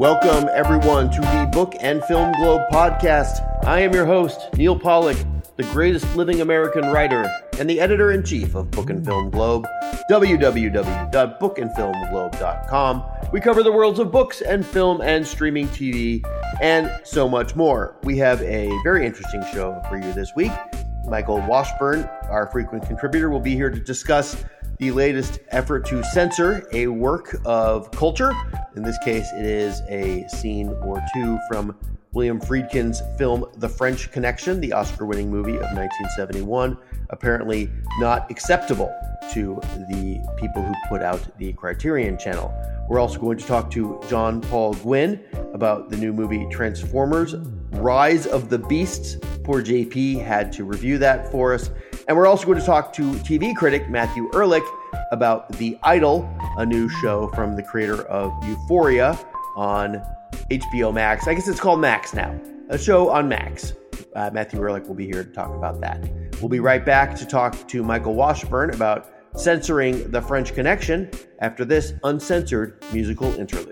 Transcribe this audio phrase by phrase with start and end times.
[0.00, 3.46] Welcome, everyone, to the Book and Film Globe podcast.
[3.66, 5.18] I am your host, Neal Pollack,
[5.58, 9.66] the greatest living American writer and the editor in chief of Book and Film Globe,
[10.10, 13.04] www.bookandfilmglobe.com.
[13.30, 16.26] We cover the worlds of books and film and streaming TV
[16.62, 17.94] and so much more.
[18.02, 20.52] We have a very interesting show for you this week.
[21.04, 24.42] Michael Washburn, our frequent contributor, will be here to discuss
[24.80, 28.32] the latest effort to censor a work of culture.
[28.76, 31.76] In this case, it is a scene or two from
[32.12, 36.78] William Friedkin's film The French Connection, the Oscar winning movie of 1971,
[37.10, 38.92] apparently not acceptable
[39.32, 42.52] to the people who put out the Criterion channel.
[42.88, 47.34] We're also going to talk to John Paul Guinn about the new movie Transformers
[47.72, 49.16] Rise of the Beasts.
[49.44, 51.70] Poor JP had to review that for us.
[52.10, 54.64] And we're also going to talk to TV critic Matthew Ehrlich
[55.12, 59.16] about The Idol, a new show from the creator of Euphoria
[59.54, 60.02] on
[60.50, 61.28] HBO Max.
[61.28, 62.36] I guess it's called Max now.
[62.68, 63.74] A show on Max.
[64.16, 66.00] Uh, Matthew Ehrlich will be here to talk about that.
[66.40, 71.64] We'll be right back to talk to Michael Washburn about censoring the French Connection after
[71.64, 73.69] this uncensored musical interlude.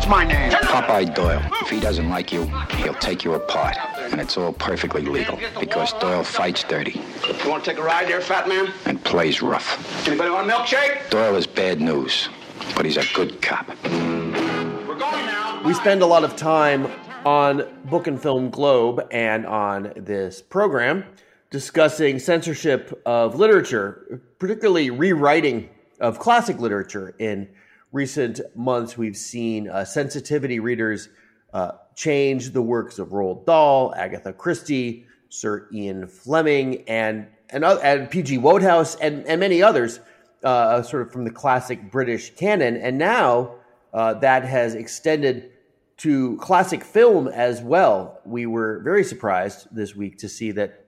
[0.00, 0.50] What's my name?
[0.50, 1.42] Popeye Doyle.
[1.60, 2.46] If he doesn't like you,
[2.78, 3.76] he'll take you apart.
[3.98, 7.02] And it's all perfectly legal because Doyle fights dirty
[7.44, 8.72] You want to take a ride there, fat man?
[8.86, 10.08] and plays rough.
[10.08, 11.10] Anybody want a milkshake?
[11.10, 12.30] Doyle is bad news,
[12.74, 13.68] but he's a good cop.
[13.84, 15.60] We're going now.
[15.66, 16.90] We spend a lot of time
[17.26, 21.04] on Book and Film Globe and on this program
[21.50, 25.68] discussing censorship of literature, particularly rewriting
[26.00, 27.14] of classic literature.
[27.18, 27.50] In
[27.92, 31.08] recent months, we've seen uh, sensitivity readers
[31.52, 38.10] uh, change the works of Roald Dahl, Agatha Christie, Sir Ian Fleming, and and, and
[38.10, 38.38] P.G.
[38.38, 40.00] Wodehouse, and, and many others,
[40.44, 42.76] uh, sort of from the classic British canon.
[42.76, 43.56] And now
[43.92, 45.50] uh, that has extended
[45.98, 48.20] to classic film as well.
[48.24, 50.86] We were very surprised this week to see that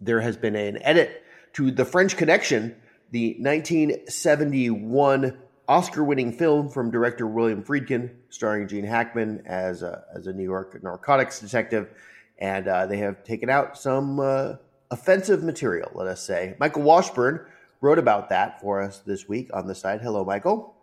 [0.00, 1.22] there has been an edit
[1.52, 2.74] to The French Connection,
[3.10, 5.38] the 1971
[5.68, 10.44] Oscar winning film from director William Friedkin, starring Gene Hackman as a, as a New
[10.44, 11.88] York narcotics detective.
[12.38, 14.54] And uh, they have taken out some uh,
[14.90, 16.56] offensive material, let us say.
[16.58, 17.46] Michael Washburn
[17.80, 20.00] wrote about that for us this week on the site.
[20.00, 20.74] Hello, Michael.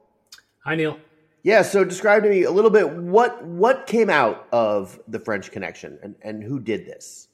[0.66, 0.98] Hi, Neal.
[1.44, 5.52] Yeah, so describe to me a little bit what what came out of the French
[5.52, 7.28] Connection and, and who did this.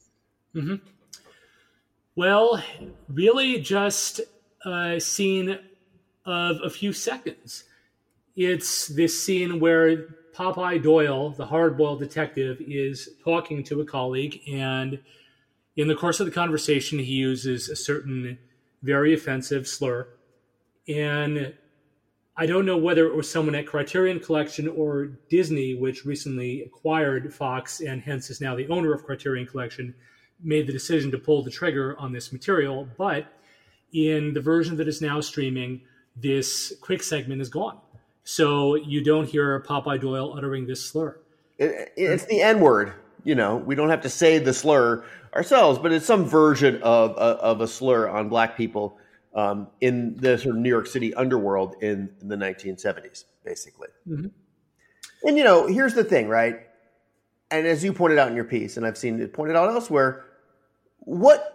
[2.15, 2.63] Well,
[3.09, 4.21] really just
[4.63, 5.59] a scene
[6.25, 7.65] of a few seconds.
[8.35, 14.99] It's this scene where Popeye Doyle, the hard-boiled detective, is talking to a colleague, and
[15.77, 18.37] in the course of the conversation, he uses a certain
[18.81, 20.07] very offensive slur.
[20.87, 21.53] And
[22.37, 27.33] I don't know whether it was someone at Criterion Collection or Disney, which recently acquired
[27.33, 29.95] Fox and hence is now the owner of Criterion Collection,
[30.43, 32.87] made the decision to pull the trigger on this material.
[32.97, 33.31] But
[33.93, 35.81] in the version that is now streaming,
[36.15, 37.79] this quick segment is gone.
[38.23, 41.19] So you don't hear Popeye Doyle uttering this slur.
[41.57, 42.93] It, it's the N word.
[43.23, 47.11] You know, we don't have to say the slur ourselves, but it's some version of
[47.11, 48.97] of, of a slur on black people
[49.35, 53.89] um, in the sort of New York City underworld in, in the 1970s, basically.
[55.23, 56.61] And you know, here's the thing, right?
[57.51, 60.25] And as you pointed out in your piece, and I've seen it pointed out elsewhere,
[60.99, 61.54] what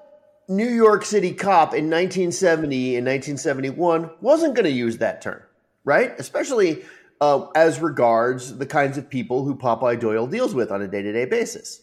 [0.50, 5.41] New York City cop in 1970 and 1971 wasn't going to use that term,
[5.84, 6.12] right?
[6.19, 6.84] Especially
[7.21, 11.03] uh, as regards the kinds of people who Popeye Doyle deals with on a day
[11.03, 11.83] to day basis.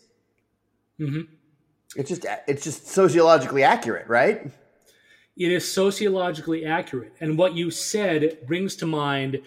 [0.99, 1.27] Mhm.
[1.95, 4.51] It's just it's just sociologically accurate, right?
[5.37, 7.13] it is sociologically accurate.
[7.19, 9.39] And what you said brings to mind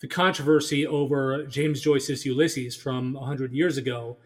[0.00, 4.18] the controversy over James Joyce's Ulysses from 100 years ago.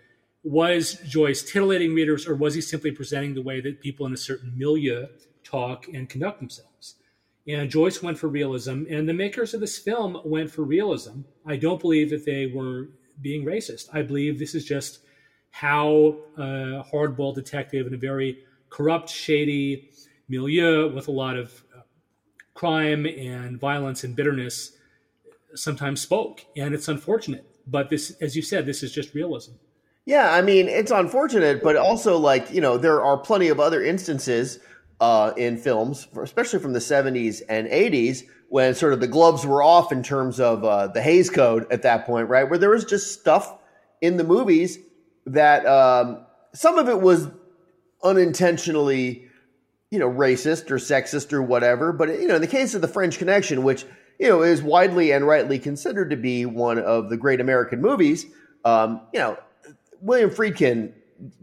[0.44, 4.16] Was Joyce titillating readers, or was he simply presenting the way that people in a
[4.16, 5.06] certain milieu
[5.44, 6.96] talk and conduct themselves?
[7.46, 11.22] And Joyce went for realism, and the makers of this film went for realism.
[11.46, 12.90] I don't believe that they were
[13.20, 13.88] being racist.
[13.92, 15.00] I believe this is just
[15.50, 19.90] how a hardball detective in a very corrupt, shady
[20.28, 21.82] milieu with a lot of uh,
[22.54, 24.72] crime and violence and bitterness
[25.54, 26.44] sometimes spoke.
[26.56, 27.44] And it's unfortunate.
[27.66, 29.52] But this, as you said, this is just realism.
[30.04, 33.82] Yeah, I mean, it's unfortunate, but also like, you know, there are plenty of other
[33.82, 34.58] instances
[35.00, 39.62] uh, in films, especially from the 70s and 80s, when sort of the gloves were
[39.62, 42.48] off in terms of uh, the Hays Code at that point, right?
[42.48, 43.58] Where there was just stuff
[44.00, 44.78] in the movies
[45.26, 47.28] that um, some of it was
[48.02, 49.28] unintentionally
[49.92, 51.92] you know, racist or sexist or whatever.
[51.92, 53.84] But you know, in the case of the French Connection, which
[54.18, 58.24] you know is widely and rightly considered to be one of the great American movies,
[58.64, 59.36] um, you know,
[60.02, 60.92] William Friedkin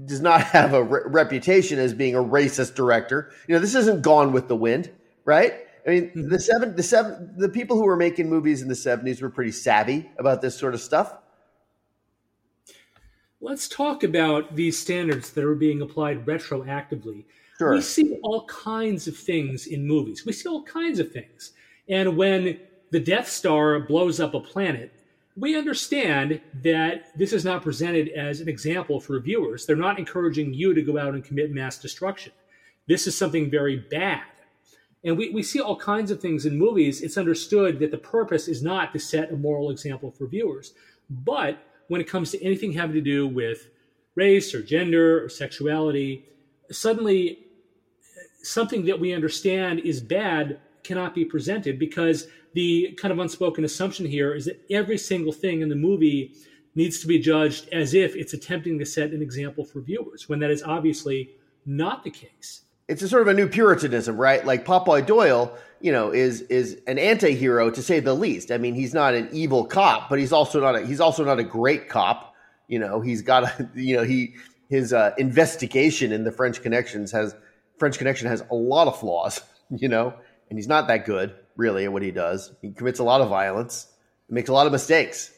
[0.06, 3.32] does not have a re- reputation as being a racist director.
[3.48, 4.92] You know, this isn't Gone with the Wind,
[5.26, 5.54] right?
[5.88, 6.30] I mean, mm-hmm.
[6.30, 9.52] the seven, the seven, the people who were making movies in the seventies were pretty
[9.52, 11.16] savvy about this sort of stuff.
[13.42, 17.24] Let's talk about these standards that are being applied retroactively.
[17.58, 17.74] Sure.
[17.74, 20.26] We see all kinds of things in movies.
[20.26, 21.54] We see all kinds of things.
[21.88, 22.60] And when
[22.92, 24.94] the Death Star blows up a planet,
[25.40, 29.66] we understand that this is not presented as an example for viewers.
[29.66, 32.34] They're not encouraging you to go out and commit mass destruction.
[32.88, 34.24] This is something very bad.
[35.04, 37.02] And we, we see all kinds of things in movies.
[37.02, 40.74] It's understood that the purpose is not to set a moral example for viewers.
[41.10, 43.70] But when it comes to anything having to do with
[44.16, 46.26] race or gender or sexuality,
[46.70, 53.20] suddenly uh, something that we understand is bad cannot be presented because the kind of
[53.20, 56.34] unspoken assumption here is that every single thing in the movie
[56.76, 60.40] needs to be judged as if it's attempting to set an example for viewers, when
[60.40, 61.32] that is obviously
[61.66, 62.62] not the case.
[62.88, 64.44] It's a sort of a new puritanism, right?
[64.44, 68.52] Like Popeye Doyle, you know, is is an anti-hero to say the least.
[68.52, 71.38] I mean, he's not an evil cop, but he's also not a he's also not
[71.38, 72.34] a great cop.
[72.68, 74.36] You know, he's got a you know, he
[74.70, 77.36] his uh, investigation in the French connections has
[77.78, 80.14] French Connection has a lot of flaws, you know,
[80.50, 82.52] and he's not that good really at what he does.
[82.62, 83.88] He commits a lot of violence,
[84.30, 85.32] makes a lot of mistakes.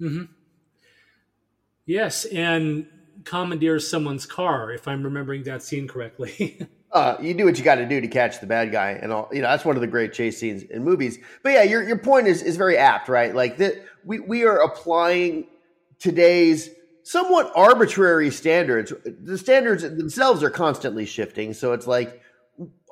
[0.00, 0.24] Mm-hmm.
[1.86, 2.86] Yes, and
[3.24, 6.66] commandeers someone's car, if I'm remembering that scene correctly.
[6.92, 9.28] uh, you do what you got to do to catch the bad guy, and all.
[9.32, 11.18] You know that's one of the great chase scenes in movies.
[11.42, 13.34] But yeah, your your point is is very apt, right?
[13.34, 15.46] Like that we we are applying
[15.98, 16.70] today's
[17.02, 18.92] somewhat arbitrary standards.
[19.04, 21.52] The standards themselves are constantly shifting.
[21.54, 22.22] So it's like,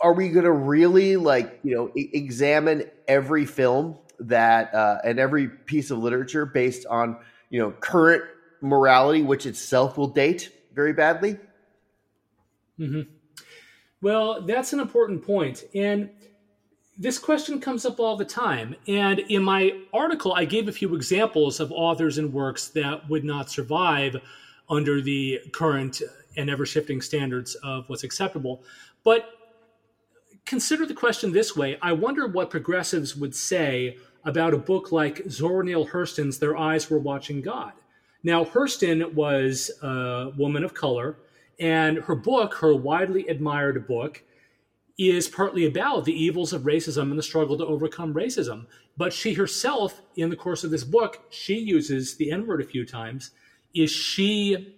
[0.00, 5.48] are we going to really like, you know, examine every film that, uh, and every
[5.48, 7.18] piece of literature based on,
[7.50, 8.24] you know, current
[8.60, 11.36] morality, which itself will date very badly?
[12.78, 13.02] Mm-hmm.
[14.00, 15.64] Well, that's an important.
[15.74, 16.10] And
[16.96, 18.74] this question comes up all the time.
[18.86, 23.24] And in my article, I gave a few examples of authors and works that would
[23.24, 24.16] not survive
[24.68, 26.02] under the current
[26.36, 28.62] and ever shifting standards of what's acceptable.
[29.04, 29.28] But
[30.48, 35.22] consider the question this way I wonder what progressives would say about a book like
[35.28, 37.72] Zora Neale Hurston's Their Eyes Were Watching God.
[38.24, 41.18] Now, Hurston was a woman of color,
[41.60, 44.24] and her book, her widely admired book,
[44.98, 48.66] is partly about the evils of racism and the struggle to overcome racism.
[48.96, 52.64] But she herself, in the course of this book, she uses the N word a
[52.64, 53.30] few times.
[53.74, 54.74] Is she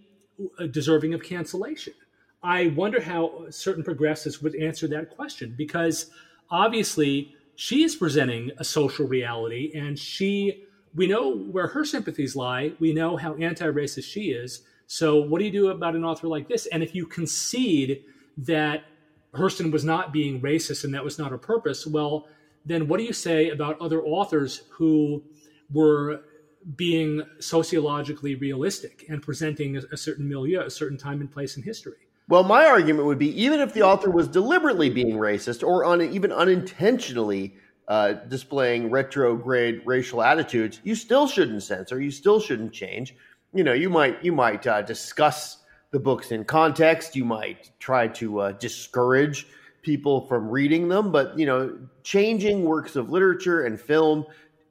[0.58, 1.94] uh, deserving of cancellation?
[2.42, 6.10] I wonder how certain progressives would answer that question because
[6.50, 10.64] obviously she is presenting a social reality and she
[10.94, 12.72] we know where her sympathies lie.
[12.80, 14.62] We know how anti-racist she is.
[14.86, 16.66] So what do you do about an author like this?
[16.66, 18.02] And if you concede
[18.38, 18.84] that
[19.34, 22.26] Hurston was not being racist and that was not her purpose, well,
[22.64, 25.22] then what do you say about other authors who
[25.72, 26.22] were
[26.74, 31.62] being sociologically realistic and presenting a, a certain milieu, a certain time and place in
[31.62, 32.09] history?
[32.30, 36.00] Well, my argument would be even if the author was deliberately being racist or un,
[36.00, 37.56] even unintentionally
[37.88, 42.00] uh, displaying retrograde racial attitudes, you still shouldn't censor.
[42.00, 43.16] You still shouldn't change.
[43.52, 45.58] You know, you might you might uh, discuss
[45.90, 47.16] the books in context.
[47.16, 49.48] You might try to uh, discourage
[49.82, 54.24] people from reading them, but you know, changing works of literature and film,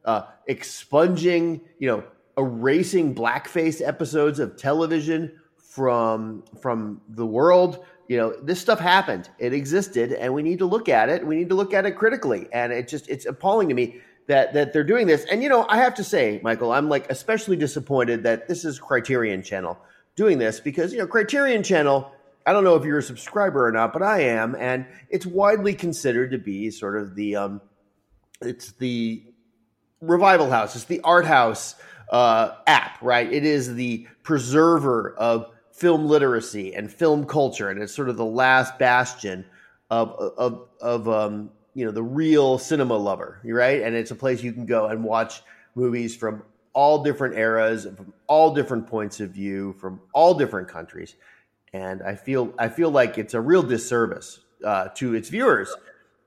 [0.05, 2.05] uh, expunging, you know,
[2.37, 5.33] erasing blackface episodes of television
[5.69, 7.85] from from the world.
[8.07, 9.29] You know, this stuff happened.
[9.37, 11.25] It existed, and we need to look at it.
[11.25, 12.47] We need to look at it critically.
[12.51, 15.25] And it just it's appalling to me that that they're doing this.
[15.31, 18.79] And you know, I have to say, Michael, I'm like especially disappointed that this is
[18.79, 19.77] Criterion Channel
[20.19, 22.11] doing this because, you know, Criterion Channel,
[22.45, 24.53] I don't know if you're a subscriber or not, but I am.
[24.53, 27.61] And it's widely considered to be sort of the, um,
[28.41, 29.23] it's the
[30.01, 31.75] revival house, it's the art house
[32.11, 33.31] uh, app, right?
[33.31, 37.69] It is the preserver of film literacy and film culture.
[37.69, 39.45] And it's sort of the last bastion
[39.89, 43.81] of, of, of, um, you know, the real cinema lover, right?
[43.81, 45.41] And it's a place you can go and watch
[45.75, 46.43] movies from
[46.73, 51.15] all different eras, from all different points of view, from all different countries,
[51.73, 55.73] and I feel I feel like it's a real disservice uh, to its viewers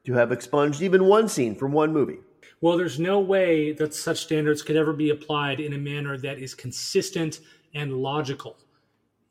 [0.05, 2.19] to have expunged even one scene from one movie.
[2.61, 6.39] Well, there's no way that such standards could ever be applied in a manner that
[6.39, 7.41] is consistent
[7.75, 8.57] and logical.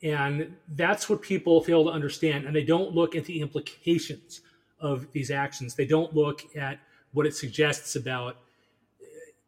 [0.04, 2.46] And that's what people fail to understand.
[2.46, 4.42] And they don't look at the implications
[4.80, 5.76] of these actions.
[5.76, 6.80] They don't look at
[7.14, 8.38] what it suggests about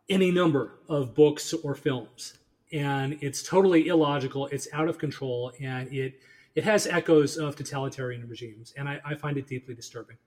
[0.09, 2.37] any number of books or films.
[2.71, 4.47] And it's totally illogical.
[4.47, 5.51] It's out of control.
[5.59, 6.19] And it,
[6.55, 8.73] it has echoes of totalitarian regimes.
[8.77, 10.17] And I, I find it deeply disturbing.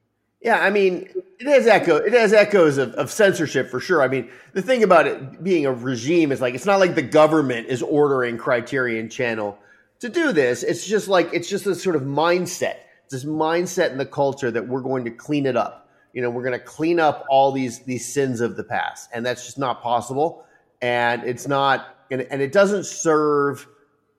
[0.40, 1.96] Yeah, I mean, it has echo.
[1.96, 4.02] It has echoes of, of censorship for sure.
[4.02, 7.02] I mean, the thing about it being a regime is like it's not like the
[7.02, 9.58] government is ordering Criterion Channel
[10.00, 10.62] to do this.
[10.62, 12.76] It's just like it's just this sort of mindset.
[13.10, 15.88] This mindset in the culture that we're going to clean it up.
[16.12, 19.24] You know, we're going to clean up all these these sins of the past, and
[19.24, 20.44] that's just not possible.
[20.82, 23.66] And it's not, and, and it doesn't serve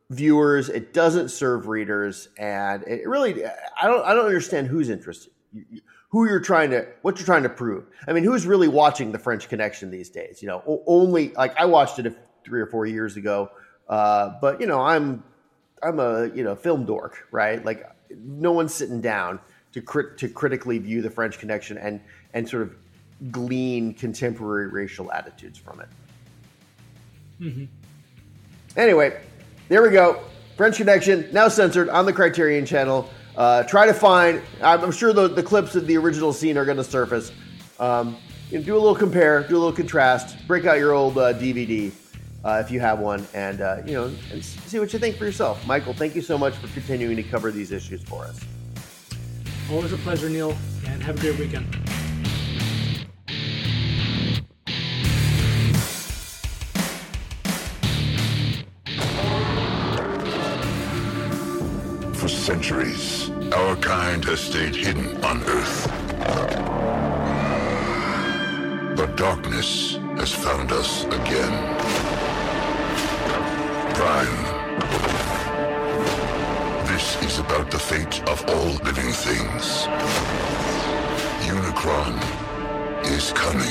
[0.10, 0.70] viewers.
[0.70, 5.32] It doesn't serve readers, and it really, I don't, I don't understand who's interested
[6.10, 7.86] who you're trying to what you're trying to prove.
[8.08, 10.42] I mean, who's really watching the French Connection these days?
[10.42, 12.16] You know, only like I watched it
[12.46, 13.50] three or four years ago,
[13.90, 15.24] uh, but you know, I'm
[15.84, 17.64] I'm a you know film dork, right?
[17.64, 19.40] Like no one's sitting down
[19.74, 22.02] to crit- to critically view the French Connection and
[22.34, 22.76] and sort of
[23.32, 25.90] glean contemporary racial attitudes from it.
[27.42, 27.66] Mm-hmm.
[28.76, 29.22] Anyway,
[29.70, 30.22] there we go.
[30.56, 33.10] French Connection now censored on the Criterion Channel.
[33.36, 34.42] Uh, try to find.
[34.62, 37.32] I'm sure the, the clips of the original scene are going to surface.
[37.80, 38.18] Um,
[38.50, 41.34] you know, do a little compare, do a little contrast, break out your old uh,
[41.34, 41.92] DVD
[42.48, 45.26] uh, if you have one, and uh, you know, and see what you think for
[45.26, 45.66] yourself.
[45.68, 48.40] Michael, thank you so much for continuing to cover these issues for us.
[49.70, 51.76] Always a pleasure, Neal, and have a great weekend.
[62.16, 65.92] For centuries, our kind has stayed hidden on Earth.
[68.96, 72.17] But darkness has found us again.
[76.86, 79.86] This is about the fate of all living things.
[81.46, 82.16] Unicron
[83.06, 83.68] is coming.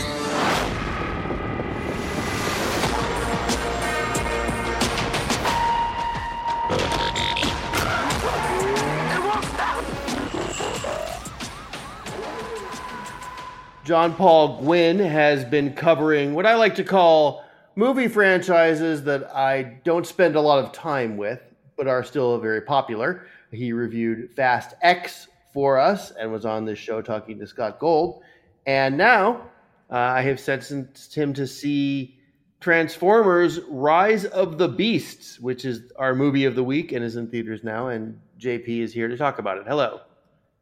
[13.85, 17.46] John Paul Guinn has been covering what I like to call
[17.77, 21.41] movie franchises that I don't spend a lot of time with,
[21.77, 23.27] but are still very popular.
[23.53, 28.23] He reviewed Fast X for us and was on this show talking to Scott Gold.
[28.67, 29.43] And now
[29.91, 32.19] uh, I have sentenced him to see
[32.61, 37.29] Transformers Rise of the Beasts, which is our movie of the week and is in
[37.29, 37.89] theaters now.
[37.89, 39.65] And JP is here to talk about it.
[39.69, 40.01] Hello.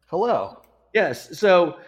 [0.07, 0.63] Hello.
[0.93, 1.39] Yes.
[1.39, 1.79] So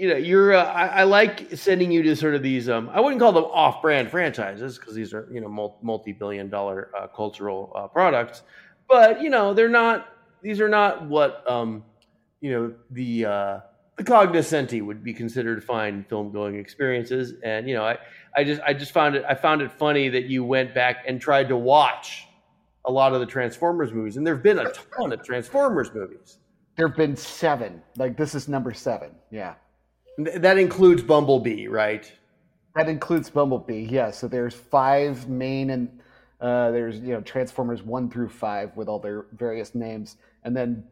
[0.00, 0.54] you know, you're.
[0.54, 2.70] Uh, I, I, like sending you to sort of these.
[2.70, 7.70] Um, I wouldn't call them off-brand franchises because these are you know multi-billion-dollar uh, cultural
[7.76, 8.42] uh, products,
[8.88, 10.08] but you know they're not.
[10.40, 11.84] These are not what um,
[12.40, 13.60] you know the uh,
[13.98, 17.34] the cognoscenti would be considered fine film-going experiences.
[17.44, 17.98] And you know, I,
[18.34, 21.20] I just I just found it I found it funny that you went back and
[21.20, 22.26] tried to watch
[22.86, 26.38] a lot of the Transformers movies, and there've been a ton of Transformers movies.
[26.76, 27.82] There've been seven.
[27.98, 29.10] Like this is number seven.
[29.30, 29.56] Yeah.
[30.24, 32.10] That includes Bumblebee, right?
[32.74, 34.10] That includes Bumblebee, yeah.
[34.10, 36.00] So there's five main and
[36.40, 40.84] uh, there's you know Transformers one through five with all their various names, and then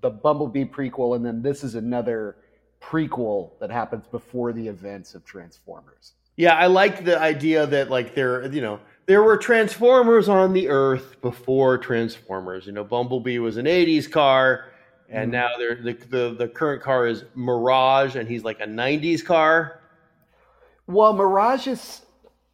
[0.00, 2.36] the Bumblebee prequel, and then this is another
[2.82, 6.14] prequel that happens before the events of Transformers.
[6.36, 10.68] Yeah, I like the idea that like there, you know, there were Transformers on the
[10.68, 12.66] Earth before Transformers.
[12.66, 14.66] You know, Bumblebee was an '80s car
[15.08, 15.82] and mm-hmm.
[15.82, 19.80] now the, the the current car is Mirage, and he's like a '90s car.
[20.86, 22.02] Well, Mirage is.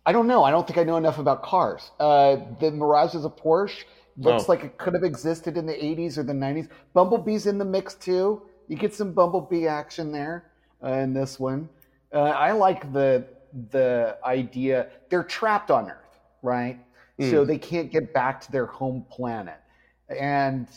[0.04, 0.42] I don't know.
[0.42, 1.92] I don't think I know enough about cars.
[2.00, 3.84] Uh, the Mirage is a Porsche.
[4.16, 4.46] Looks oh.
[4.48, 6.68] like it could have existed in the '80s or the '90s.
[6.94, 8.42] Bumblebee's in the mix too.
[8.68, 10.50] You get some Bumblebee action there
[10.82, 11.68] uh, in this one.
[12.12, 13.26] Uh, I like the
[13.70, 16.78] the idea they're trapped on Earth, right?
[17.18, 17.30] Mm.
[17.30, 19.60] So they can't get back to their home planet,
[20.08, 20.68] and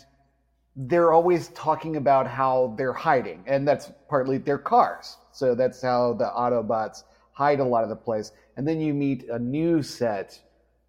[0.75, 5.17] they're always talking about how they're hiding, and that's partly their cars.
[5.32, 8.32] So that's how the Autobots hide a lot of the place.
[8.58, 10.39] And then you meet a new set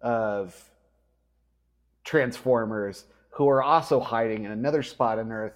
[0.01, 0.55] of
[2.03, 5.53] Transformers who are also hiding in another spot on Earth,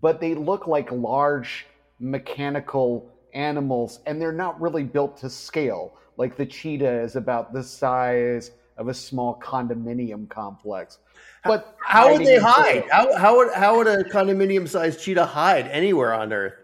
[0.00, 1.66] but they look like large
[1.98, 5.92] mechanical animals, and they're not really built to scale.
[6.16, 10.98] Like the cheetah is about the size of a small condominium complex.
[11.44, 12.84] But how would they hide?
[12.90, 16.54] How, how would how would a condominium-sized cheetah hide anywhere on Earth?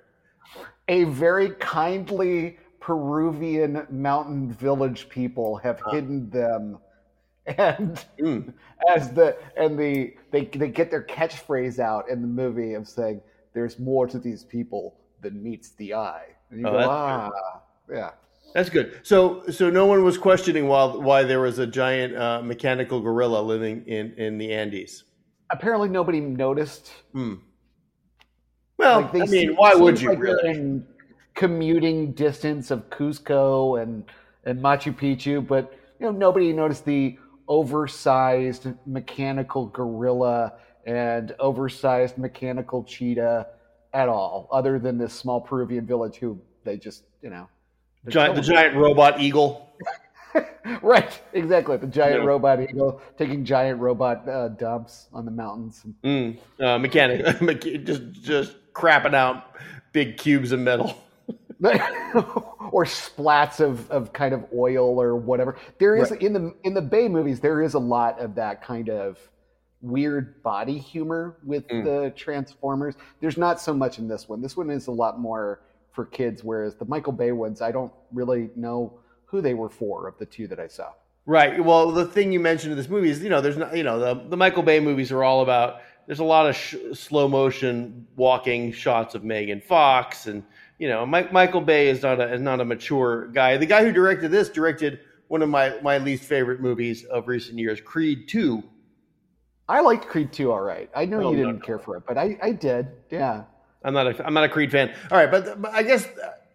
[0.88, 6.78] A very kindly Peruvian mountain village people have hidden them
[7.47, 8.52] and Mm.
[8.94, 13.21] as the and the they they get their catchphrase out in the movie of saying,
[13.52, 17.30] "There's more to these people than meets the eye." And you Oh, go, ah,
[17.90, 18.11] yeah.
[18.54, 19.00] That's good.
[19.02, 23.42] So, so no one was questioning why why there was a giant uh, mechanical gorilla
[23.42, 25.04] living in in the Andes.
[25.50, 26.92] Apparently, nobody noticed.
[27.12, 27.34] Hmm.
[28.78, 30.50] Well, Like, I mean, why would you like really?
[30.50, 30.87] In
[31.34, 34.04] commuting distance of Cusco and
[34.44, 37.18] and Machu Picchu, but you know nobody noticed the
[37.49, 40.54] oversized mechanical gorilla
[40.87, 43.49] and oversized mechanical cheetah
[43.92, 47.49] at all, other than this small Peruvian village who they just you know.
[48.08, 49.75] Giant, the giant robot eagle.
[50.82, 51.76] right, exactly.
[51.76, 52.26] The giant Yeah.
[52.26, 55.84] robot eagle taking giant robot uh, dumps on the mountains.
[56.02, 57.25] Mm, uh, mechanic,
[57.84, 59.56] just just crapping out
[59.92, 60.99] big cubes of metal.
[62.73, 65.56] or splats of, of kind of oil or whatever.
[65.78, 66.20] There is Right.
[66.20, 69.18] in the in the Bay movies there is a lot of that kind of
[69.80, 71.84] weird body humor with Mm.
[71.84, 72.96] the Transformers.
[73.20, 74.42] There's not so much in this one.
[74.42, 75.61] This one is a lot more
[75.95, 80.09] for kids, whereas the Michael Bay ones, I don't really know who they were for
[80.09, 80.91] of the two that I saw.
[81.27, 81.65] Right.
[81.65, 83.99] Well, the thing you mentioned in this movie is, you know, there's not, you know,
[83.99, 85.81] the, the Michael Bay movies are all about.
[86.07, 90.43] There's a lot of sh- slow motion walking shots of Megan Fox, and
[90.79, 93.57] you know, Mike, Michael Bay is not a is not a mature guy.
[93.57, 97.59] The guy who directed this directed one of my my least favorite movies of recent
[97.59, 98.63] years, Creed Two.
[99.69, 100.91] I liked Creed 2 all right.
[100.95, 101.65] I know you didn't no.
[101.65, 102.89] care for it, but I, I did.
[103.11, 103.45] Yeah.
[103.85, 104.93] I'm not a I'm not a Creed fan.
[105.11, 106.09] All right, but, but I guess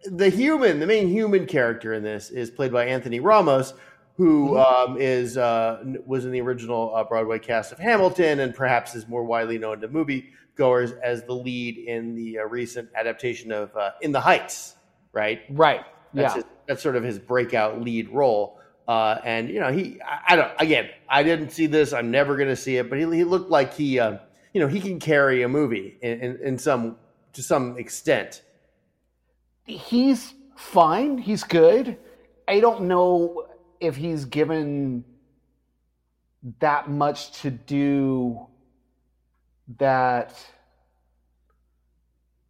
[0.04, 3.74] the human, the main human character in this is played by Anthony Ramos,
[4.16, 8.94] who um, is uh, was in the original uh, Broadway cast of Hamilton, and perhaps
[8.94, 13.52] is more widely known to movie goers as the lead in the uh, recent adaptation
[13.52, 14.76] of uh, In the Heights.
[15.12, 15.42] Right.
[15.50, 15.80] Right.
[16.12, 16.42] That's yeah.
[16.42, 18.60] his, that's sort of his breakout lead role.
[18.86, 21.92] Uh, and you know, he I, I don't again, I didn't see this.
[21.92, 24.18] I'm never going to see it, but he, he looked like he, uh,
[24.52, 26.96] you know, he can carry a movie in, in, in some
[27.32, 28.42] to some extent.
[29.66, 31.18] he's fine.
[31.18, 31.96] He's good.
[32.46, 33.46] I don't know
[33.80, 35.04] if he's given
[36.58, 38.46] that much to do
[39.78, 40.34] that.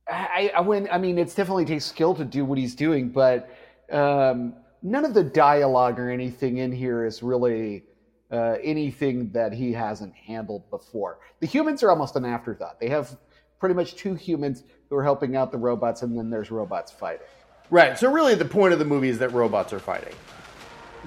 [0.08, 3.50] I, I when I mean it's definitely takes skill to do what he's doing, but
[3.92, 7.84] um, none of the dialogue or anything in here is really
[8.30, 11.18] uh, anything that he hasn't handled before.
[11.40, 12.80] The humans are almost an afterthought.
[12.80, 13.16] They have
[13.58, 17.26] pretty much two humans who are helping out the robots, and then there's robots fighting.
[17.70, 17.96] Right.
[17.96, 20.12] So really, the point of the movie is that robots are fighting.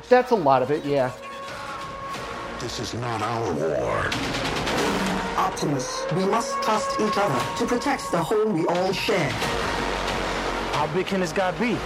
[0.10, 1.12] That's a lot of it, yeah.
[2.62, 4.10] This is not our war.
[5.38, 9.30] Optimus, we must trust each other to protect the home we all share.
[10.72, 11.78] How big can this guy be?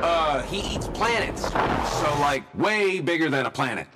[0.00, 1.42] Uh, he eats planets.
[1.42, 3.88] So, like, way bigger than a planet.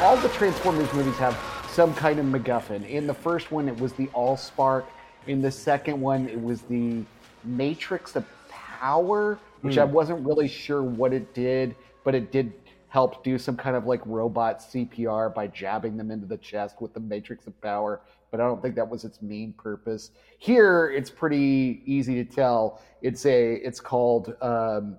[0.00, 1.34] All the Transformers movies have
[1.78, 2.84] some kind of MacGuffin.
[2.88, 4.86] In the first one, it was the Allspark.
[5.28, 7.04] In the second one, it was the
[7.44, 12.52] Matrix of Power, which I wasn't really sure what it did, but it did
[12.88, 16.94] help do some kind of like robot CPR by jabbing them into the chest with
[16.94, 18.00] the Matrix of Power.
[18.32, 20.10] But I don't think that was its main purpose.
[20.38, 22.82] Here, it's pretty easy to tell.
[23.02, 23.52] It's a.
[23.54, 24.34] It's called.
[24.42, 24.98] Um,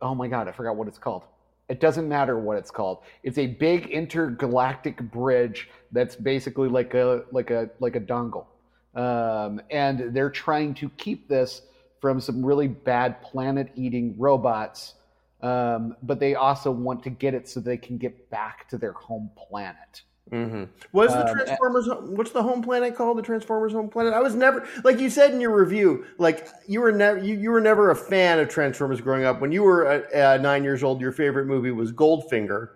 [0.00, 1.24] oh my god, I forgot what it's called.
[1.68, 2.98] It doesn't matter what it's called.
[3.22, 8.46] It's a big intergalactic bridge that's basically like a like a like a dongle,
[8.94, 11.62] um, and they're trying to keep this
[12.00, 14.94] from some really bad planet-eating robots.
[15.42, 18.92] Um, but they also want to get it so they can get back to their
[18.92, 20.02] home planet.
[20.32, 20.64] Mm-hmm.
[20.90, 21.88] What's the Um, Transformers?
[22.02, 23.16] what's the home planet called?
[23.18, 24.12] The Transformers home planet.
[24.12, 26.04] I was never like you said in your review.
[26.18, 29.40] Like you were never you, you were never a fan of Transformers growing up.
[29.40, 30.04] When you were
[30.40, 32.70] nine years old, your favorite movie was Goldfinger.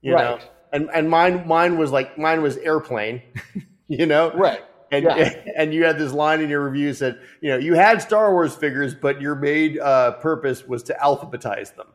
[0.00, 0.50] You know, Right.
[0.72, 3.20] and and mine mine was like mine was Airplane.
[3.88, 4.62] you know, Right.
[4.90, 5.34] And Yeah.
[5.58, 8.54] and you had this line in your review said, you know, you had Star Wars
[8.54, 11.88] figures, but your main uh, purpose was to alphabetize them.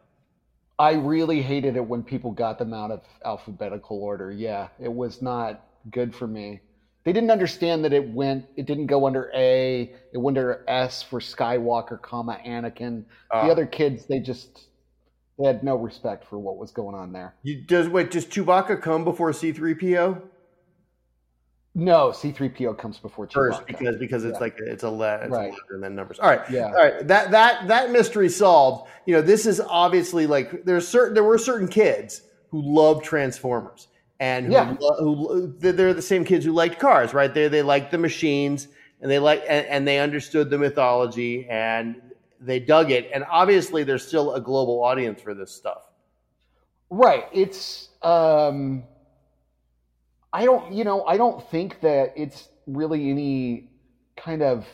[0.83, 4.33] I really hated it when people got them out of alphabetical order.
[4.33, 6.59] Yeah, it was not good for me.
[7.05, 8.47] They didn't understand that it went.
[8.57, 9.93] It didn't go under A.
[10.13, 13.05] It went under S for Skywalker, comma Anakin.
[13.31, 13.45] Ah.
[13.45, 14.67] the other kids, they just
[15.39, 17.33] they had no respect for what was going on there.
[17.43, 18.11] You, does wait?
[18.11, 20.21] Does Chewbacca come before C three PO?
[21.75, 23.65] No, C-3PO comes before first Chewbacca.
[23.67, 24.39] because because it's Yeah.
[24.41, 25.49] like it's a le- it's Right.
[25.51, 26.19] letter and then numbers.
[26.19, 26.67] All right, Yeah.
[26.67, 27.07] all right.
[27.07, 28.89] That that that mystery solved.
[29.07, 33.87] You know, this is obviously like there's certain there were certain kids who loved Transformers
[34.19, 34.75] and who, Yeah.
[34.99, 37.33] who they're- they're the same kids who liked cars, right?
[37.33, 38.67] They they liked the machines
[39.01, 41.99] and they like and, and they understood the mythology and
[42.39, 43.09] they dug it.
[43.11, 45.89] And obviously, there's still a global audience for this stuff.
[46.91, 47.25] Right.
[47.33, 48.83] It's um
[50.33, 53.69] I don't you know, I don't think that it's really any
[54.17, 54.65] kind of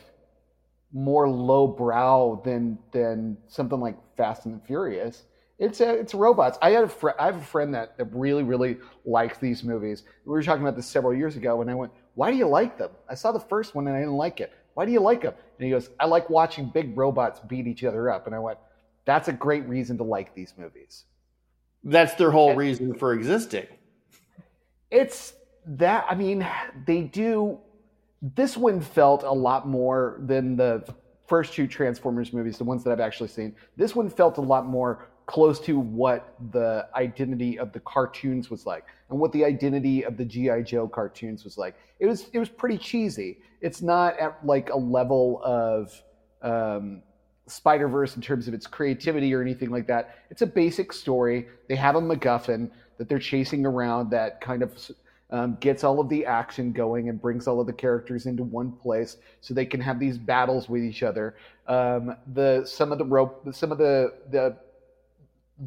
[0.93, 5.23] more lowbrow than than something like Fast and the Furious.
[5.59, 6.57] It's a, it's robots.
[6.61, 10.03] I had a fr- I have a friend that, that really really likes these movies.
[10.25, 12.77] We were talking about this several years ago, and I went, "Why do you like
[12.77, 14.53] them?" I saw the first one and I didn't like it.
[14.75, 15.33] Why do you like them?
[15.57, 18.57] And he goes, "I like watching big robots beat each other up." And I went,
[19.03, 21.03] "That's a great reason to like these movies."
[21.83, 23.67] That's their whole reason for existing.
[24.89, 25.33] It's
[25.65, 26.47] that I mean,
[26.85, 27.59] they do.
[28.21, 30.83] This one felt a lot more than the
[31.27, 33.55] first two Transformers movies, the ones that I've actually seen.
[33.77, 38.65] This one felt a lot more close to what the identity of the cartoons was
[38.65, 41.75] like and what the identity of the GI Joe cartoons was like.
[41.99, 43.37] It was it was pretty cheesy.
[43.61, 46.01] It's not at like a level of
[46.41, 47.03] um,
[47.45, 50.15] Spider Verse in terms of its creativity or anything like that.
[50.31, 51.47] It's a basic story.
[51.67, 54.79] They have a MacGuffin that they're chasing around that kind of
[55.31, 58.71] um, gets all of the action going and brings all of the characters into one
[58.71, 61.35] place so they can have these battles with each other.
[61.67, 64.57] Um, the some of the rope, some of the the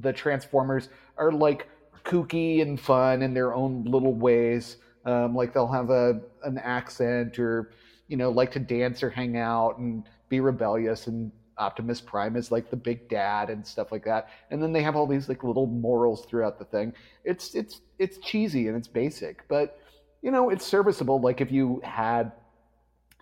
[0.00, 1.68] the Transformers are like
[2.04, 4.78] kooky and fun in their own little ways.
[5.04, 7.70] Um, like they'll have a an accent or
[8.08, 11.30] you know like to dance or hang out and be rebellious and
[11.62, 14.28] Optimus Prime is like the big dad and stuff like that.
[14.50, 16.92] And then they have all these like little morals throughout the thing.
[17.24, 19.78] It's it's it's cheesy and it's basic, but
[20.22, 21.20] you know it's serviceable.
[21.20, 22.32] Like if you had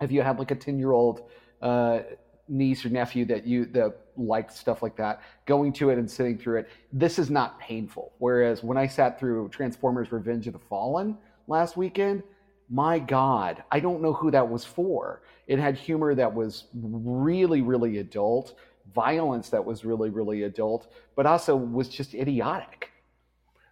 [0.01, 1.29] if you had like a ten year old
[1.61, 2.01] uh,
[2.49, 6.39] niece or nephew that you that liked stuff like that, going to it and sitting
[6.39, 8.13] through it, this is not painful.
[8.19, 12.23] Whereas when I sat through Transformers: Revenge of the Fallen last weekend,
[12.71, 15.23] my God, I don't know who that was for.
[15.49, 18.55] It had humor that was really, really adult,
[18.95, 22.91] violence that was really, really adult, but also was just idiotic.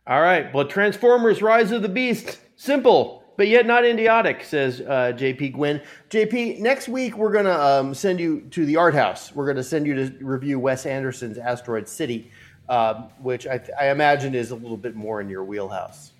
[0.06, 0.52] All right.
[0.52, 5.80] Well, Transformers Rise of the Beast, simple, but yet not idiotic, says uh, JP Guinn.
[6.10, 9.32] JP, next week we're going to um, send you to the art house.
[9.32, 12.32] We're going to send you to review Wes Anderson's Asteroid City,
[12.68, 16.10] uh, which I, I imagine is a little bit more in your wheelhouse.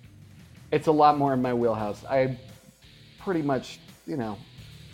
[0.71, 2.05] It's a lot more in my wheelhouse.
[2.05, 2.37] I
[3.19, 4.37] pretty much, you know,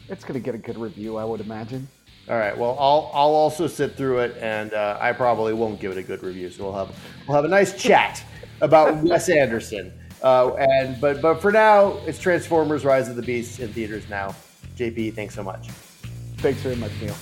[0.10, 1.88] it's going to get a good review, I would imagine.
[2.28, 2.58] All right.
[2.58, 6.04] Well, I'll I'll also sit through it, and uh, I probably won't give it a
[6.04, 6.50] good review.
[6.50, 6.96] So we'll have
[7.28, 8.24] we'll have a nice chat
[8.62, 9.94] about Wes Anderson.
[10.24, 14.34] Uh, and but but for now, it's Transformers: Rise of the Beasts in theaters now.
[14.76, 15.70] JP, thanks so much.
[16.38, 17.16] Thanks very much, Neal.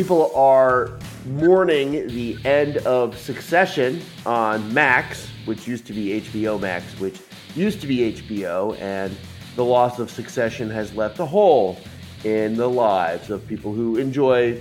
[0.00, 6.98] People are mourning the end of Succession on Max, which used to be HBO Max,
[6.98, 7.20] which
[7.54, 9.14] used to be HBO, and
[9.56, 11.78] the loss of Succession has left a hole
[12.24, 14.58] in the lives of people who enjoy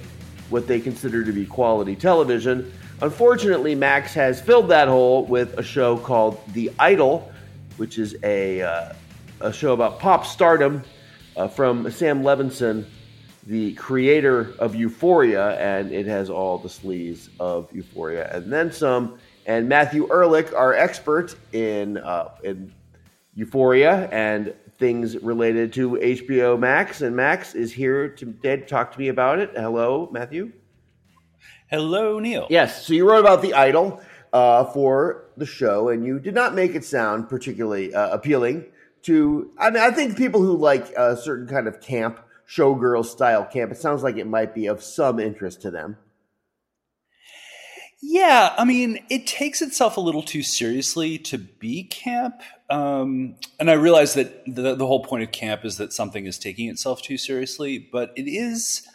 [0.50, 2.70] what they consider to be quality television.
[3.02, 7.32] Unfortunately, Max has filled that hole with a show called The Idol,
[7.78, 8.94] which is a, uh,
[9.40, 10.84] a show about pop stardom
[11.38, 12.86] uh, from Sam Levinson
[13.50, 19.18] the creator of Euphoria, and it has all the sleaze of Euphoria and then some.
[19.48, 22.72] And Matthew Ehrlich, our expert in uh, in
[23.34, 29.00] Euphoria and things related to HBO Max, and Max is here today to talk to
[29.00, 29.50] me about it.
[29.56, 30.52] Hello, Matthew.
[31.72, 32.46] Hello, Neal.
[32.52, 34.00] Yes, so you wrote about the idol
[34.32, 38.66] uh, for the show, and you did not make it sound particularly uh, appealing
[39.04, 39.50] to.
[39.58, 43.72] I mean, I think people who like a certain kind of camp showgirl style camp.
[43.72, 45.98] It sounds like it might be of some interest to them.
[48.02, 52.42] Yeah, I mean, it takes itself a little too seriously to be camp.
[52.70, 56.40] Um, and I realize that the, the whole point of camp is that something is
[56.40, 58.88] taking itself too seriously, but it is.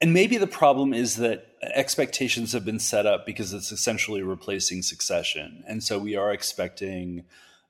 [0.00, 4.82] And maybe the problem is that expectations have been set up because it's essentially replacing
[4.82, 5.64] succession.
[5.66, 7.24] And so we are expecting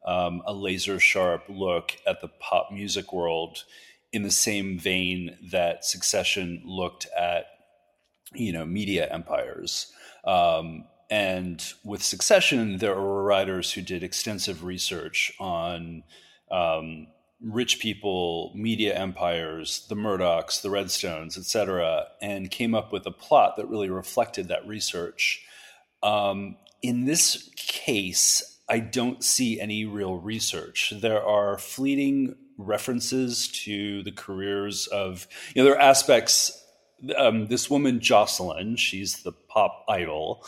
[0.05, 3.65] um, a laser sharp look at the pop music world
[4.15, 7.47] in the same vein that Succession looked at,
[8.33, 9.93] you know, media empires.
[10.25, 16.05] Um, and with Succession, there were writers who did extensive research on
[16.51, 17.09] um,
[17.41, 23.11] rich people, media empires, the Murdochs, the Redstones, et cetera, and came up with a
[23.11, 25.43] plot that really reflected that research.
[26.03, 30.95] Um, in this case, I don't see any real research.
[31.01, 36.65] There are fleeting references to the careers of you know there are aspects
[37.17, 40.45] um, this woman jocelyn she's the pop idol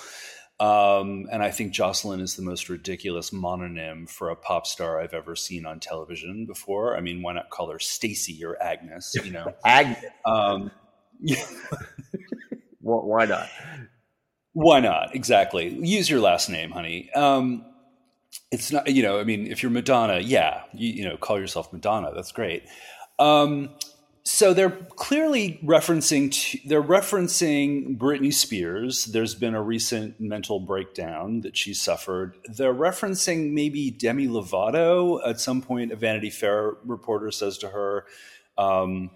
[0.58, 5.12] Um, and I think Jocelyn is the most ridiculous mononym for a pop star I've
[5.12, 6.96] ever seen on television before.
[6.96, 9.14] I mean, why not call her Stacy or Agnes?
[9.22, 10.02] You know, Agnes.
[10.24, 10.70] Um,
[12.80, 13.50] why not?
[14.54, 15.14] Why not?
[15.14, 15.68] Exactly.
[15.68, 17.10] Use your last name, honey.
[17.12, 17.66] Um,
[18.50, 21.72] it's not, you know, I mean, if you're Madonna, yeah, you, you know, call yourself
[21.72, 22.12] Madonna.
[22.14, 22.64] That's great.
[23.18, 23.70] Um,
[24.26, 29.04] so they're clearly referencing they're referencing Britney Spears.
[29.04, 32.36] There's been a recent mental breakdown that she suffered.
[32.44, 35.20] They're referencing maybe Demi Lovato.
[35.24, 38.04] At some point, a Vanity Fair reporter says to her,
[38.58, 39.10] um,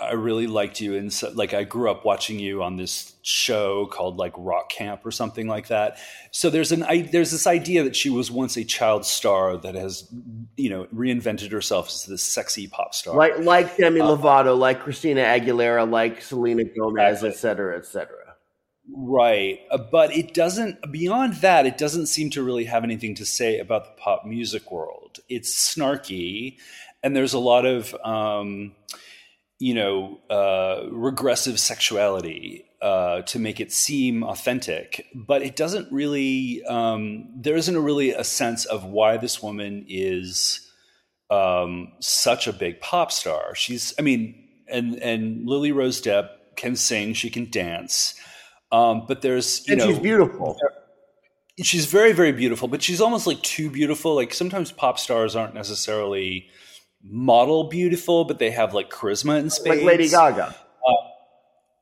[0.00, 3.86] I really liked you, and so, like I grew up watching you on this show
[3.86, 5.98] called like Rock Camp or something like that.
[6.30, 9.74] So there's an I, there's this idea that she was once a child star that
[9.74, 10.08] has
[10.56, 14.80] you know reinvented herself as this sexy pop star, like like Demi uh, Lovato, like
[14.80, 18.06] Christina Aguilera, like Selena Gomez, etc., cetera, etc.
[18.06, 18.28] Cetera.
[18.94, 20.92] Right, uh, but it doesn't.
[20.92, 24.70] Beyond that, it doesn't seem to really have anything to say about the pop music
[24.70, 25.18] world.
[25.28, 26.58] It's snarky,
[27.02, 27.94] and there's a lot of.
[28.04, 28.76] Um,
[29.58, 36.62] you know, uh, regressive sexuality uh, to make it seem authentic, but it doesn't really.
[36.64, 40.68] Um, there isn't a really a sense of why this woman is
[41.30, 43.54] um, such a big pop star.
[43.54, 48.14] She's, I mean, and and Lily Rose Depp can sing, she can dance,
[48.70, 50.56] um, but there's you and know, she's beautiful.
[51.60, 54.14] She's very very beautiful, but she's almost like too beautiful.
[54.14, 56.48] Like sometimes pop stars aren't necessarily
[57.02, 59.76] model beautiful, but they have like charisma and space.
[59.76, 60.54] Like Lady Gaga.
[60.86, 60.92] Uh,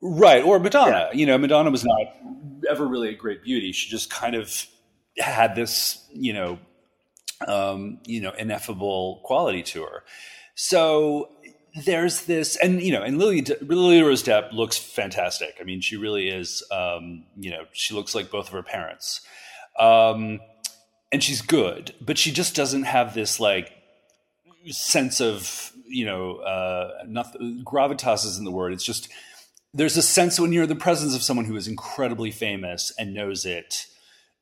[0.01, 0.43] right.
[0.43, 1.09] Or Madonna.
[1.11, 1.17] Yeah.
[1.17, 2.01] You know, Madonna was not
[2.69, 3.71] ever really a great beauty.
[3.71, 4.65] She just kind of
[5.17, 6.59] had this, you know,
[7.47, 10.03] um, you know, ineffable quality to her.
[10.55, 11.29] So
[11.85, 15.57] there's this, and you know, and Lily, Lily Rose Depp looks fantastic.
[15.61, 16.63] I mean, she really is.
[16.71, 19.21] Um, you know, she looks like both of her parents,
[19.79, 20.39] um,
[21.11, 23.71] and she's good, but she just doesn't have this like
[24.71, 28.73] sense of you know uh, gravitas isn't the word.
[28.73, 29.09] It's just
[29.73, 33.13] there's a sense when you're in the presence of someone who is incredibly famous and
[33.13, 33.85] knows it.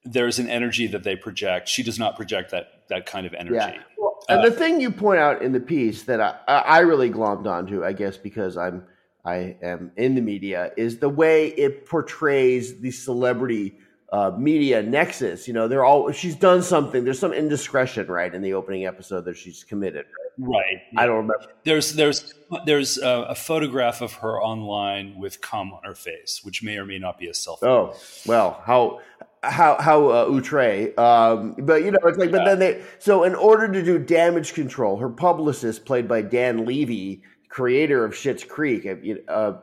[0.03, 1.67] There's an energy that they project.
[1.67, 3.55] She does not project that that kind of energy.
[3.55, 3.81] Yeah.
[3.97, 7.09] Well, and uh, the thing you point out in the piece that I, I really
[7.09, 8.85] glommed onto, I guess, because I'm
[9.25, 13.79] I am in the media, is the way it portrays the celebrity
[14.11, 15.47] uh, media nexus.
[15.47, 17.03] You know, they're all she's done something.
[17.03, 20.05] There's some indiscretion, right, in the opening episode that she's committed.
[20.37, 20.57] Right.
[20.57, 20.81] right.
[20.97, 21.45] I don't remember.
[21.63, 22.33] There's there's
[22.65, 26.85] there's a, a, photograph of her online with cum on her face, which may or
[26.85, 27.63] may not be a selfie.
[27.63, 28.99] Oh well, how
[29.43, 30.93] how how uh, outre.
[30.99, 32.37] Um, but you know, it's like, yeah.
[32.37, 36.65] but then they so in order to do damage control, her publicist, played by Dan
[36.65, 39.57] Levy, creator of Schitt's Creek, uh, uh,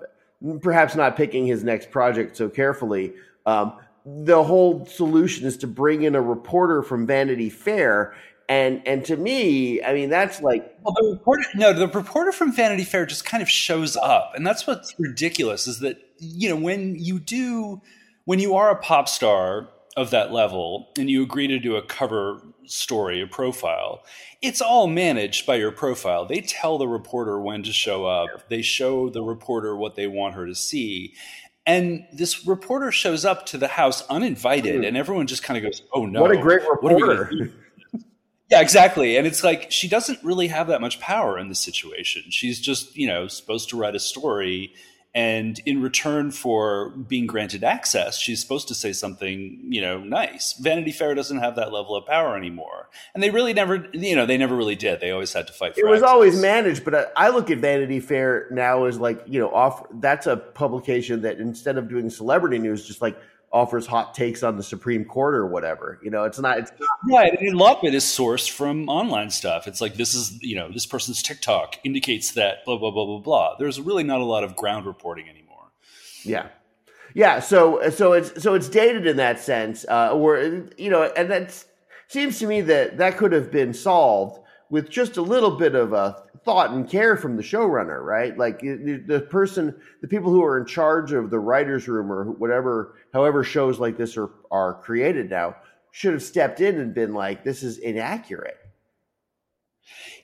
[0.60, 3.14] perhaps not picking his next project so carefully.
[3.44, 8.14] Um, the whole solution is to bring in a reporter from Vanity Fair.
[8.48, 11.44] And and to me, I mean, that's like well, the reporter.
[11.54, 15.66] No, the reporter from Vanity Fair just kind of shows up, and that's what's ridiculous.
[15.66, 17.80] Is that you know when you do
[18.24, 21.82] when you are a pop star of that level and you agree to do a
[21.82, 24.02] cover story, a profile,
[24.40, 26.24] it's all managed by your profile.
[26.24, 28.48] They tell the reporter when to show up.
[28.48, 31.14] They show the reporter what they want her to see.
[31.64, 34.84] And this reporter shows up to the house uninvited, hmm.
[34.84, 36.20] and everyone just kind of goes, "Oh no!
[36.20, 37.30] What a great reporter!"
[38.50, 39.16] yeah, exactly.
[39.16, 42.24] And it's like she doesn't really have that much power in this situation.
[42.30, 44.74] She's just, you know, supposed to write a story
[45.14, 50.54] and in return for being granted access, she's supposed to say something, you know, nice.
[50.54, 54.24] Vanity Fair doesn't have that level of power anymore, and they really never, you know,
[54.24, 55.00] they never really did.
[55.00, 55.76] They always had to fight.
[55.76, 56.10] it was access.
[56.10, 59.86] always managed, but I look at Vanity Fair now as like, you know, off.
[60.00, 63.18] That's a publication that instead of doing celebrity news, just like
[63.52, 65.98] offers hot takes on the Supreme Court or whatever.
[66.02, 66.58] You know, it's not.
[66.58, 66.88] It's not.
[67.10, 67.38] right.
[67.38, 69.66] And a lot of it is sourced from online stuff.
[69.68, 73.18] It's like this is you know this person's TikTok indicates that blah blah blah blah
[73.18, 73.56] blah.
[73.58, 75.70] There's really not a lot of ground reporting anymore.
[76.24, 76.48] Yeah.
[77.14, 81.30] Yeah, so so it's so it's dated in that sense, uh, where you know, and
[81.30, 81.62] that
[82.08, 85.92] seems to me that that could have been solved with just a little bit of
[85.92, 88.36] a thought and care from the showrunner, right?
[88.36, 92.96] Like the person, the people who are in charge of the writers' room or whatever,
[93.12, 95.56] however shows like this are are created now,
[95.92, 98.58] should have stepped in and been like, "This is inaccurate."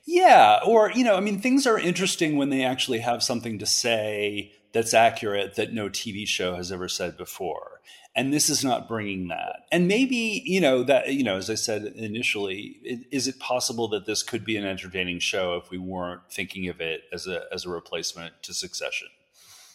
[0.05, 3.65] Yeah, or you know, I mean, things are interesting when they actually have something to
[3.65, 7.81] say that's accurate that no TV show has ever said before.
[8.19, 9.65] And this is not bringing that.
[9.71, 14.05] And maybe, you know, that, you know, as I said initially, is it possible that
[14.05, 17.65] this could be an entertaining show if we weren't thinking of it as a, as
[17.65, 19.07] a replacement to Succession?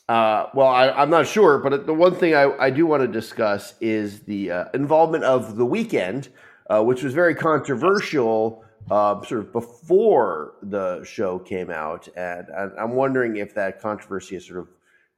[0.09, 3.09] Uh, well, I, am not sure, but the one thing I, I do want to
[3.09, 6.29] discuss is the uh, involvement of the Weeknd
[6.69, 12.47] uh, which was very controversial uh, sort of before the show came out, and
[12.79, 14.69] I'm wondering if that controversy is sort of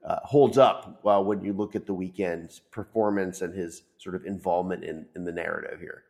[0.07, 4.85] uh, holds up when you look at the Weeknd's performance and his sort of involvement
[4.85, 6.05] in in the narrative here.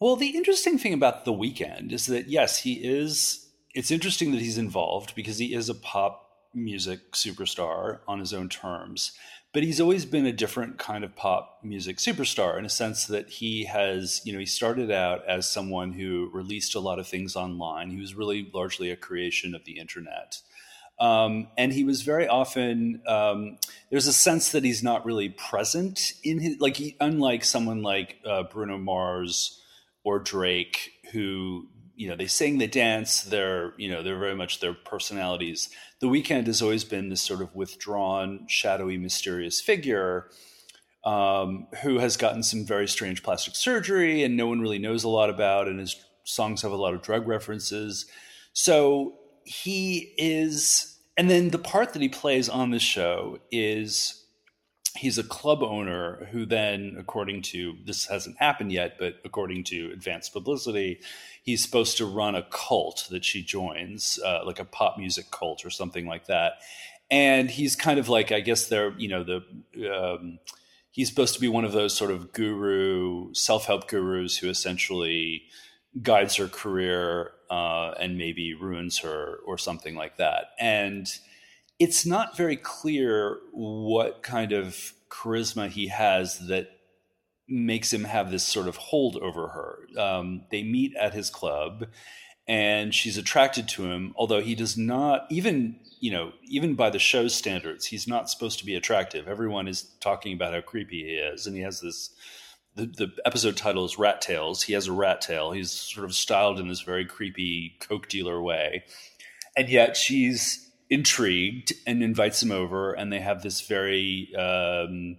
[0.00, 3.48] Well, the interesting thing about the Weeknd is that yes, he is.
[3.74, 8.48] It's interesting that he's involved because he is a pop music superstar on his own
[8.48, 9.12] terms.
[9.52, 13.28] But he's always been a different kind of pop music superstar in a sense that
[13.28, 17.36] he has, you know, he started out as someone who released a lot of things
[17.36, 17.90] online.
[17.90, 20.40] He was really largely a creation of the internet.
[20.98, 23.58] Um, and he was very often um,
[23.90, 28.16] there's a sense that he's not really present in his like he, unlike someone like
[28.24, 29.60] uh, Bruno Mars
[30.04, 34.60] or Drake who you know they sing they dance they're you know they're very much
[34.60, 35.68] their personalities.
[36.00, 40.30] The Weeknd has always been this sort of withdrawn shadowy mysterious figure
[41.04, 45.08] um, who has gotten some very strange plastic surgery and no one really knows a
[45.08, 48.06] lot about and his songs have a lot of drug references.
[48.52, 54.24] So he is and then the part that he plays on the show is
[54.96, 59.90] he's a club owner who then according to this hasn't happened yet but according to
[59.92, 61.00] advanced publicity
[61.46, 65.64] he's supposed to run a cult that she joins uh, like a pop music cult
[65.64, 66.54] or something like that.
[67.08, 70.40] And he's kind of like i guess they're you know the um,
[70.90, 75.44] he's supposed to be one of those sort of guru self-help gurus who essentially
[76.02, 81.18] guides her career uh, and maybe ruins her or something like that and
[81.78, 86.70] it's not very clear what kind of charisma he has that
[87.48, 90.00] makes him have this sort of hold over her.
[90.00, 91.86] Um, they meet at his club,
[92.48, 96.98] and she's attracted to him, although he does not even you know even by the
[96.98, 99.28] show's standards, he's not supposed to be attractive.
[99.28, 102.10] Everyone is talking about how creepy he is, and he has this.
[102.76, 104.62] The, the episode title is Rat Tails.
[104.62, 105.50] He has a rat tail.
[105.52, 108.84] He's sort of styled in this very creepy coke dealer way,
[109.56, 115.16] and yet she's intrigued and invites him over, and they have this very um,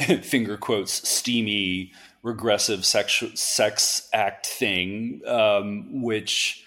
[0.22, 1.92] finger quotes steamy
[2.24, 6.64] regressive sex sex act thing, um, which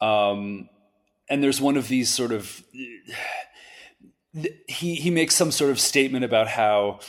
[0.00, 0.70] um,
[1.28, 2.62] and there's one of these sort of
[4.66, 7.00] he he makes some sort of statement about how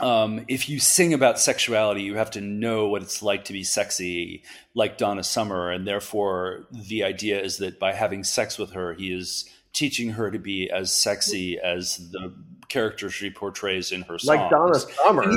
[0.00, 3.62] um, if you sing about sexuality, you have to know what it's like to be
[3.62, 4.42] sexy,
[4.74, 9.12] like Donna Summer, and therefore the idea is that by having sex with her, he
[9.12, 12.34] is teaching her to be as sexy as the
[12.68, 14.40] character she portrays in her songs.
[14.40, 15.32] Like Donna Summer.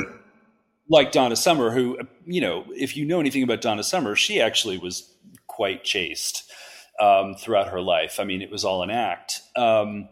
[0.90, 4.78] Like Donna Summer, who, you know, if you know anything about Donna Summer, she actually
[4.78, 5.14] was
[5.46, 6.50] quite chaste
[7.00, 8.18] um, throughout her life.
[8.18, 9.42] I mean, it was all an act.
[9.54, 10.08] Um,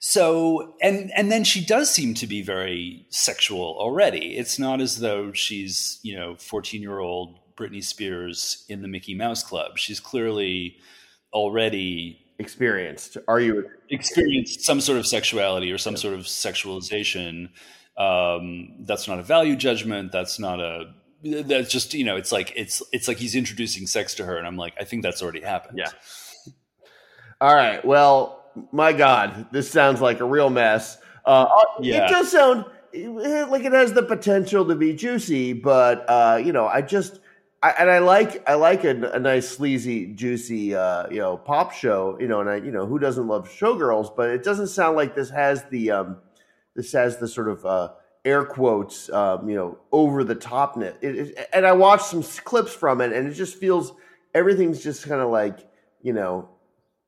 [0.00, 4.36] so and and then she does seem to be very sexual already.
[4.36, 9.14] It's not as though she's you know 14 year old britney spears in the mickey
[9.14, 9.78] mouse club.
[9.78, 10.76] She's clearly
[11.32, 13.18] already experienced.
[13.28, 17.50] Are you experienced some sort of sexuality or some sort of sexualization.
[17.98, 20.12] Um, that's not a value judgment.
[20.12, 24.14] That's not a that's just you know it's like it's it's like he's introducing sex
[24.14, 25.78] to her and i'm like i think that's already happened.
[25.78, 25.90] Yeah.
[27.42, 27.84] All right.
[27.84, 28.39] Well
[28.72, 30.98] my God, this sounds like a real mess.
[31.24, 32.06] Uh, uh, yeah.
[32.06, 36.66] It does sound like it has the potential to be juicy, but uh, you know,
[36.66, 37.20] I just
[37.62, 41.72] I, and I like I like a, a nice sleazy, juicy, uh, you know, pop
[41.72, 42.16] show.
[42.18, 45.14] You know, and I you know who doesn't love showgirls, but it doesn't sound like
[45.14, 46.16] this has the um,
[46.74, 47.90] this has the sort of uh,
[48.24, 50.96] air quotes, um, you know, over the topness.
[51.02, 53.92] It, it, and I watched some clips from it, and it just feels
[54.34, 55.58] everything's just kind of like
[56.02, 56.48] you know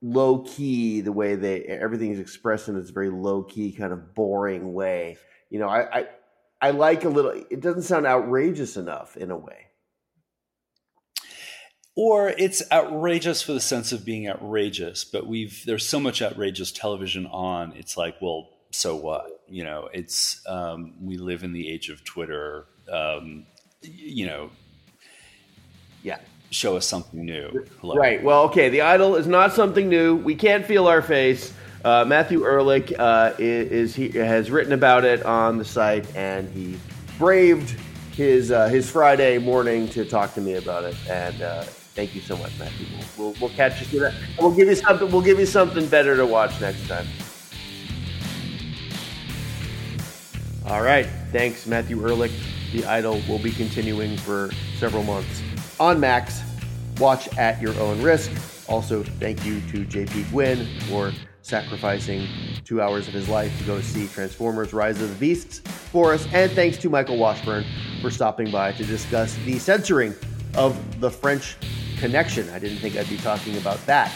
[0.03, 4.15] low key the way they everything is expressed in this very low key kind of
[4.15, 5.17] boring way.
[5.49, 6.07] You know, I, I
[6.61, 7.33] I like a little.
[7.51, 9.67] It doesn't sound outrageous enough in a way.
[11.95, 16.73] Or it's outrageous for the sense of being outrageous, but we've there's so much outrageous
[16.73, 17.73] television on.
[17.77, 19.45] It's like, well, so what?
[19.47, 22.67] You know, it's um, we live in the age of Twitter.
[22.91, 23.45] Um,
[23.83, 24.51] you know,
[26.03, 26.21] yeah,
[26.53, 27.67] show us something new.
[27.83, 28.23] Right.
[28.23, 28.69] Well, okay.
[28.69, 30.17] The idol is not something new.
[30.17, 31.53] We can't feel our face.
[31.85, 36.49] Uh, Matthew Ehrlich uh, is, is he has written about it on the site, and
[36.51, 36.79] he
[37.19, 37.71] braved
[38.13, 40.95] his uh, his Friday morning to talk to me about it.
[41.09, 42.87] And uh, thank you so much, Matthew.
[43.17, 44.15] We'll, we'll, we'll catch you that.
[44.39, 45.11] We'll give you something.
[45.11, 47.07] We'll give you something better to watch next time.
[50.67, 51.07] All right.
[51.33, 52.33] Thanks, Matthew Ehrlich.
[52.73, 55.43] The Idol will be continuing for several months
[55.83, 56.43] on Max.
[56.99, 58.31] Watch at your own risk.
[58.69, 61.13] Also, thank you to JP Guinn for
[61.43, 62.29] sacrificing
[62.65, 66.29] two hours of his life to go see Transformers Rise of the Beasts for us.
[66.33, 67.65] And thanks to Michael Washburn
[68.01, 70.15] for stopping by to discuss the censoring
[70.55, 71.57] of the French
[71.99, 72.49] Connection.
[72.51, 74.13] I didn't think I'd be talking about that